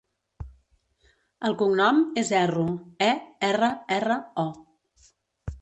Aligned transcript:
El 1.49 1.57
cognom 1.59 2.01
és 2.23 2.33
Erro: 2.39 2.65
e, 3.11 3.13
erra, 3.51 3.71
erra, 3.99 4.21
o. 4.49 5.09